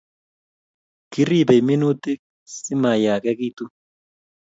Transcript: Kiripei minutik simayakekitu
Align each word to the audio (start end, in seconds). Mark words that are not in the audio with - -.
Kiripei 1.11 1.61
minutik 1.67 2.19
simayakekitu 2.53 3.65